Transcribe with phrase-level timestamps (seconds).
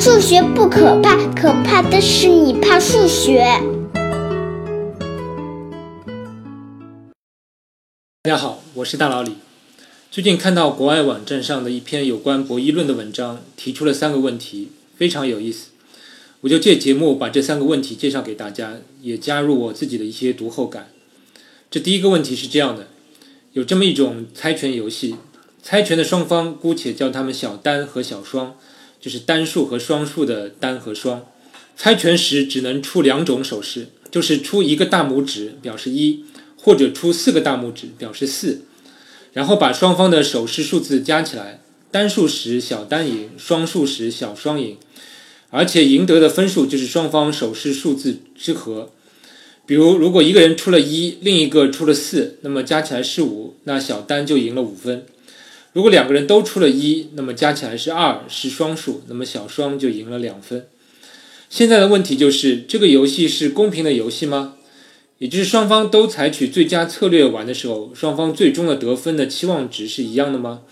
[0.00, 3.44] 数学不可怕，可怕的是你怕数学。
[8.22, 9.34] 大家好，我是大老李。
[10.10, 15.68] 最近看到国外网站上的一篇有关博弈论的文章，提出了三个问题，非常有意思。
[16.40, 20.88] 我就借节目把这三个问题介绍给大家，也加入我自己的一些读后感。
[21.70, 22.88] 这第一个问题是这样的：
[23.52, 25.16] 有这么一种猜拳游戏，
[25.62, 28.56] 猜拳的双方姑且叫他们小单和小双，
[29.00, 31.26] 就是单数和双数的单和双。
[31.76, 36.24] 猜拳时只能出两种手势，就是出一个大拇指表示一，
[36.56, 38.62] 或者出四个大拇指表示四。
[39.32, 44.76] 然后把双方的手势数字加起来，单数时小单赢，双数时小双赢，
[45.50, 48.90] 而且赢得的分数就是双方手势数字之和。
[49.64, 55.06] 比如，如果一个人出了一，另一个出了四，那么加起来是五，那小单就赢了五分。
[55.72, 60.66] 如果两个人都出了一，那么加起来是二，是双数，那么小双就赢了两分。
[61.48, 64.54] 现在的问题就是，这个游戏是公平的游戏吗？
[65.18, 70.62] 也就是双方都采取最佳策略玩的时候，双方最终的得分的期望值是一样的吗？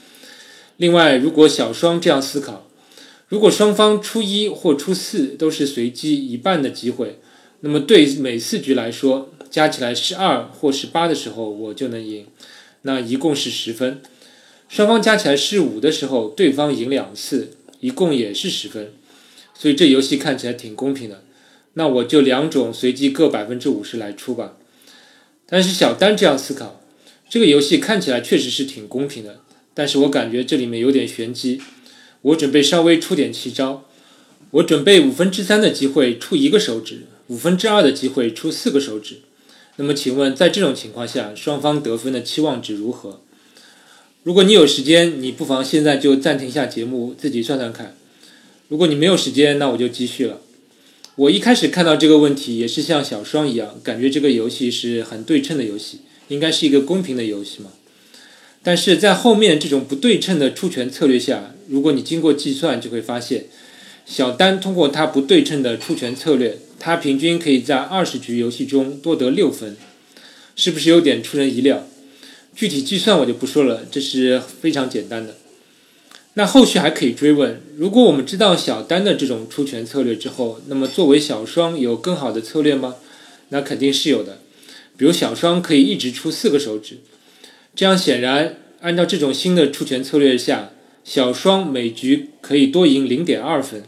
[0.78, 2.66] 另外，如果小双这样思考，
[3.28, 7.20] 如果双方出一或出四都是随机一半的机会，
[7.60, 12.26] 那么对每四局来说，加起来是二或是八的时候，我就能赢，
[12.82, 14.00] 那一共是十分。
[14.68, 18.92] 双方加起来是五的时候，对方赢两次，一共也是十分。
[19.54, 21.24] 所以这游戏看起来挺公平的。
[21.74, 24.56] 那我就两种随机各百分之五十来出吧。
[25.46, 26.82] 但是小丹这样思考，
[27.28, 29.40] 这个游戏看起来确实是挺公平的，
[29.72, 31.60] 但是我感觉这里面有点玄机。
[32.22, 33.84] 我准备稍微出点奇招，
[34.50, 39.20] 我准备五分之三的机会出一个手指，五分之二的机会出四个手指。
[39.76, 43.22] 那么请问，在这种情况下，双方得分的期望值如何？
[44.28, 47.96] 如果你有时间，你不妨现在就暂停一下节目，自己算算看。
[48.68, 50.42] 如果你没有时间，那我就继续了。
[51.16, 57.70] 我一开始看到这个问题，也是像小双一样，感觉这个游戏是很对称的游戏，应该是一个公平的游戏嘛。
[58.62, 63.46] 但是在后面这种不对称的出拳策略下，如果你经过计算，就会发现，
[64.04, 69.74] 小丹通过他不对称的出拳策略，他平均可以在二十局游戏中多得六分，
[70.54, 71.88] 是不是有点出人意料？
[72.58, 75.36] 具体计算我就不说了，这是非常简单的。
[76.34, 82.96] 那后续还可以追问：如果我们知道小单的这种出拳策略之后，那么作为小双有更好的策略吗？
[83.50, 84.40] 那肯定是有的。
[84.96, 86.98] 比如小双可以一直出四个手指，
[87.76, 90.72] 这样显然按照这种新的出拳策略下，
[91.04, 93.84] 小双每局可以多赢零点二分。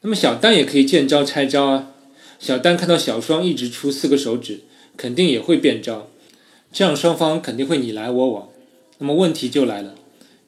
[0.00, 1.92] 那么小单也可以见招拆招啊。
[2.40, 4.62] 小单看到小双一直出四个手指，
[4.96, 6.10] 肯定也会变招，
[6.72, 8.48] 这样双方肯定会你来我往。
[8.98, 9.94] 那么问题就来了。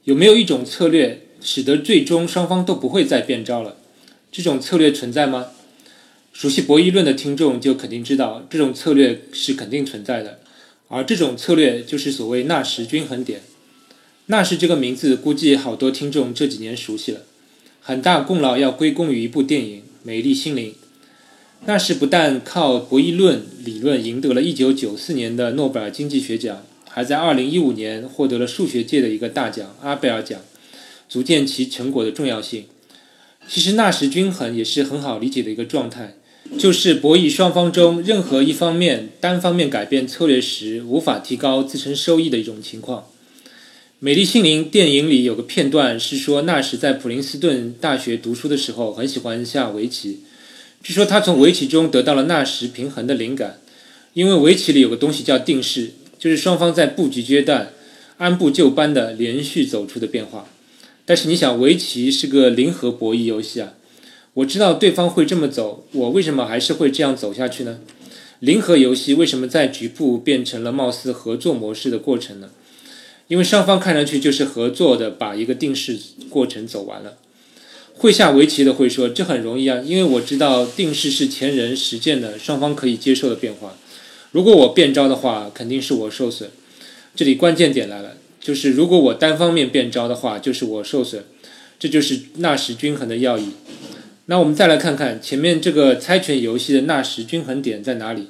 [0.04, 3.76] 有没有一种策略使得最终双方都不会再变招了？
[4.32, 5.48] 这种策略存在吗？
[6.32, 10.38] 熟悉博弈论的听众就肯定知道，这种策略是肯定存在的。
[10.88, 13.42] 而这种策略就是所谓纳什均衡点。
[14.26, 17.22] 纳什这个名字，估计好多听众这几年熟悉了，
[17.80, 20.72] 很大功劳要归功于一部电影《美丽心灵》。
[21.66, 26.64] 纳什不但靠博弈论理论赢得了一九九四年的诺贝尔经济学奖。
[26.90, 30.40] 还在2015年获得了数学界的一个大奖——阿贝尔奖，
[31.08, 32.64] 足见其成果的重要性。
[33.46, 36.16] 其实纳什均衡也是很好理解的一个状态，
[36.58, 43.02] 就是博弈双方中任何一方面单方面改变策略时，无法提高自身收益的一种情况。
[44.00, 50.20] 《美丽心灵》电影里有个片段是说，纳什在普林斯顿大学读书的时候很喜欢下围棋，
[50.82, 53.58] 据说他从围棋中得到了纳什平衡的灵感，
[54.14, 55.92] 因为围棋里有个东西叫定式。
[56.18, 57.70] 就是双方在布局阶段
[58.16, 60.48] 按部就班的连续走出的变化，
[61.06, 63.74] 但是你想，围棋是个零和博弈游戏啊，
[64.34, 67.78] 我知道对方会这么走，我为什么还是会这样走下去呢？
[68.40, 72.50] 零和游戏为什么在局部变成了貌似合作模式的过程呢？
[73.28, 75.96] 因为双方看上去就是合作的把一个定式
[76.28, 77.18] 过程走完了。
[77.98, 83.76] 会下围棋的会说这很容易啊，因为我知道定式是前人实践的，双方可以接受的变化。
[84.30, 86.50] 如果我变招的话，肯定是我受损。
[87.16, 91.24] 这里关键点来了，就是如果我单方面变招的话，就是我受损。
[91.80, 93.50] 这就是纳什均衡的要义。
[94.26, 98.28] 那我们再来看看前面这个猜拳游戏的纳什均衡点在哪里？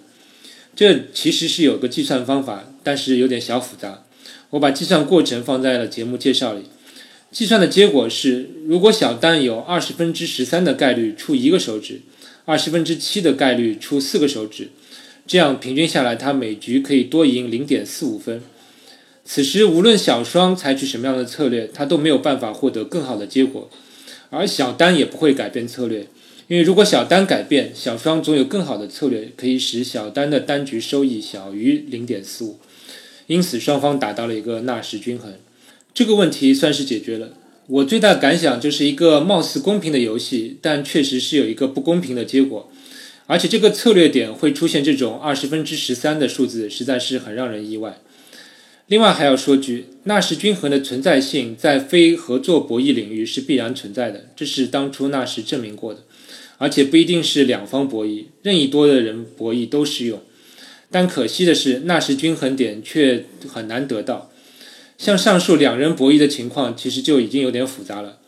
[0.77, 4.05] 这其实是有个计算方法，但是有点小复杂。
[4.51, 6.65] 我把计算过程放在了节目介绍里。
[7.31, 12.01] 计算的结果是，如果小单有二十分之十三的概率出一个手指，
[12.47, 14.71] 二十分之七的概率出四个手指。
[15.27, 18.41] 这样平均下来，他每局可以多赢零点四五分。
[19.27, 23.69] 此时，无论小双采取什么样的策略，他都没有办法获得更好的结果。
[24.31, 26.07] 而小单也不会改变策略，
[26.49, 32.59] 因为如果小单改变，小双总有更好的策略可以使小单的单局收益小于零点四五，
[33.27, 35.35] 因此双方达到了一个纳什均衡，
[35.99, 37.31] 这个问题算是解决了。
[37.67, 42.71] 我最大的感想就是一个貌似公平的游戏，但确实是有一个不公平的结果，
[43.27, 47.99] 而且这个策略点会出现这种二十分之十三的数字，实在是很让人意外。
[48.87, 56.05] 另外还要说句，纳什均衡的存在性在非合作博弈领域是必然存在的，这是当初纳什证明过的，
[56.59, 60.21] 而且不一定是两方博弈，任意多的人博弈都适用。
[60.93, 64.31] 但可惜的是，纳什均衡点却很难得到。
[64.99, 68.19] 像上述两人博弈的情况，其实就已经有点复杂了。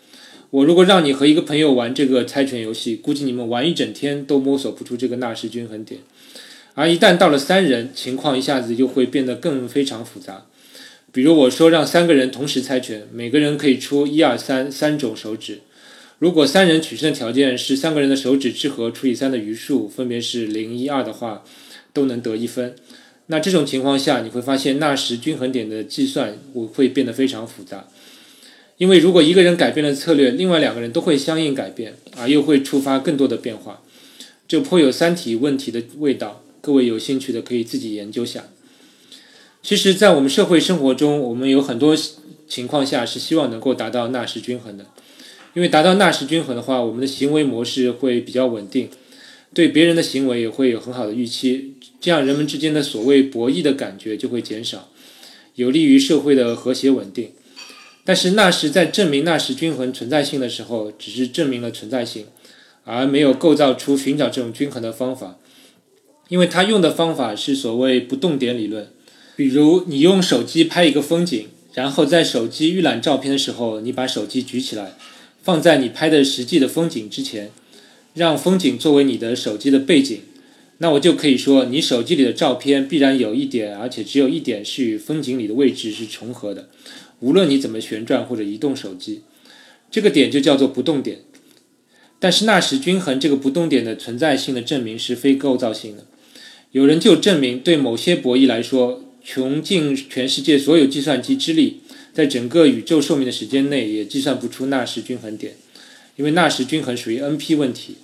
[0.50, 6.00] 我如果让你和一个朋友玩这个猜拳游戏，估计你们玩一整天都摸索不出这个纳什均衡点。
[6.74, 10.46] 而一旦到了三人，情况一下子就会变得更非常复杂。
[11.12, 15.62] 比如我说让三个人同时猜拳，每个人可以出一二三三种手指。
[16.20, 21.42] 如果三人取胜的条件是三个人的手指之和除以三的余数分别是零一二的话，
[21.92, 22.76] 都能得一分。
[23.30, 27.86] 那这种情况下，你会发现纳什均衡点的计算我会变得非常复杂。
[28.76, 33.82] 因为如果一个人改变了策略，另外两个人都会相应改变，而又会触发更多的变化，
[34.48, 36.42] 这颇有三体问题的味道。
[36.60, 38.46] 各位有兴趣的可以自己研究下。
[39.62, 41.96] 其实，在我们社会生活中，我们有很多
[42.48, 44.86] 情况下是希望能够达到纳什均衡的，
[45.54, 48.88] 因为达到纳什均衡的话，我们的行为模式会比较稳定，
[49.52, 54.90] 对别人的行为也会有很好的预期，这样人们之间的所谓博弈的感觉就会减少，
[55.56, 57.32] 有利于社会的和谐稳定。
[58.04, 62.26] 但是纳什在证明纳什均衡存在性的时候，只是证明了存在性，
[62.84, 65.38] 而没有构造出寻找这种均衡的方法，
[66.28, 68.88] 因为他用的方法是所谓不动点理论。
[69.36, 74.96] 比如，你用手机拍一个风景，然后在手机预览照片的时候，你把手机举起来，
[75.42, 77.50] 放在你拍的实际的风景之前，
[78.14, 80.20] 让风景作为你的手机的背景，
[80.78, 86.68] 那我就可以说，你手机里的照片必然有一点，而且只有一点是与风景里的位置是重合的，
[87.20, 89.22] 无论你怎么旋转或者移动手机，
[89.90, 91.20] 这个点就叫做不动点。
[92.18, 96.06] 但是纳什均衡这个不动点的存在性的证明是非构造性的，
[96.72, 99.04] 有人就证明，对某些博弈来说。
[99.22, 101.80] 穷尽全世界所有计算机之力，
[102.14, 105.56] 在整个宇宙寿命的时间内，也计算不出纳什均衡点，
[106.20, 107.96] 因为纳什均衡属于 NP 问题，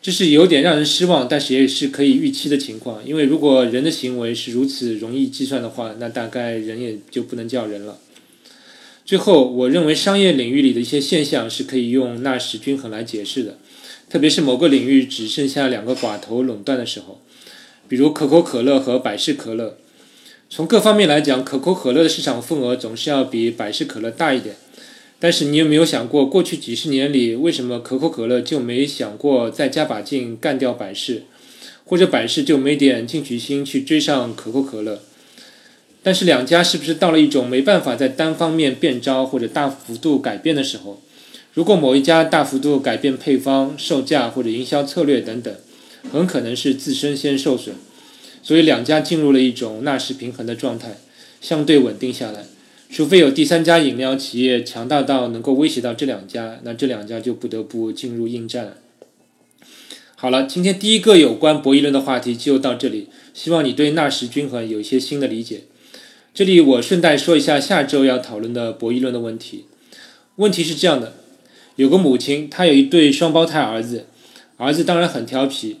[0.00, 3.06] 这是有点让人失望，但是也是可以预期的情况。
[3.06, 7.98] 因为如果人的行为是如此容易计算的话，那大概人也就不能叫人了。
[9.04, 13.58] 最后，我认为商业领域里的一些现象是可以用纳什均衡来解释的，
[14.08, 17.20] 特别是某个领域只剩下两个寡头垄断的时候，
[17.86, 19.76] 比如可口可乐和百事可乐。
[20.48, 24.56] 从各方面来讲，可口可乐的市场份额总是要比百事可乐大一点。
[25.18, 31.22] 但是你有没有想过，过去几十年里，为什么可口可乐就没想过再加把劲干掉百事，
[31.84, 35.00] 或者百事就没点进取心去追上可口可乐？
[36.02, 41.02] 但是两家是不是到了一种没办法在单方面变招或者大幅度改变的时候？
[41.54, 45.54] 如果某一家大幅度改变配方、售价或者营销策略等等，
[46.12, 47.74] 很可能是自身先受损。
[48.42, 50.98] 所以两家进入了一种纳什平衡的状态，
[51.40, 52.44] 相对稳定下来。
[52.88, 58.76] 除非有第三家饮料企业强大到能够威胁到这两家，那这两家就不得不进入应战。
[60.14, 65.64] 好了，今天第一个有关博弈论的话题就到这里，希望你对纳什均衡有一些新的理解。
[66.32, 69.66] 这里我顺带说一下下周要讨论的博弈论的问题。
[70.36, 71.14] 问题是这样的：
[71.76, 74.06] 有个母亲，她有一对双胞胎儿子，
[74.56, 75.78] 儿子当然很调皮。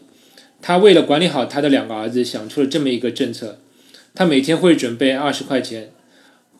[0.60, 3.58] 他为了管理好他的两个儿子，想出了这么一个政策：
[4.14, 5.92] 他每天会准备二十块钱，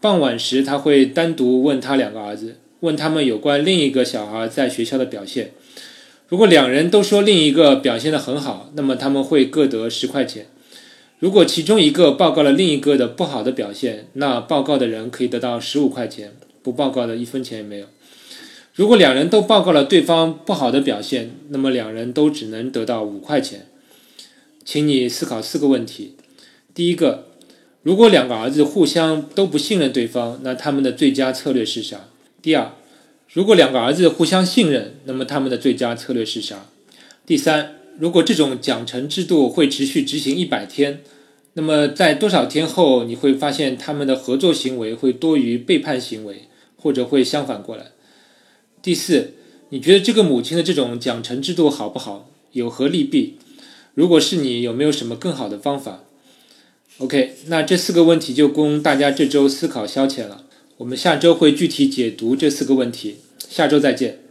[0.00, 5.52] 傍晚时他会单独问他两个儿子，问他们有关另一个小孩在学校的表现。
[6.28, 10.44] 如果两人都说另一个表现得很好，那么他们会各得十块钱；
[11.18, 17.86] 如果其中一个报告了另一个的不好的表现，那报告的人可以得到十五块钱，不报告的一分钱也没有。
[18.74, 23.68] 如果两人都报告了对方不好的表现，那么两人都只能得到五块钱。
[24.64, 26.16] 请你思考四个问题：
[26.74, 27.25] 第一个，
[27.86, 32.08] 如果两个儿子互相都不信任对方，那他们的最佳策略是啥？
[32.42, 32.72] 第二，
[33.32, 36.66] 如果两个儿子互相信任，那么他们的最佳策略是啥？
[37.24, 41.04] 第三，如果这种奖惩制度会持续执行一百天，
[41.52, 47.92] 那么在多少天后你会发现他们的合作行为会多于背叛行为，或者会相反过来？
[48.82, 49.34] 第四，
[49.68, 52.28] 你觉得这个母亲的这种奖惩制度好不好？
[52.50, 53.36] 有何利弊？
[53.94, 56.02] 如果是你，有没有什么更好的方法
[56.98, 60.44] ？OK，那这四个问题就供大家这周思考消遣了。
[60.78, 63.16] 我们下周会具体解读这四个问题，
[63.48, 64.25] 下周再见。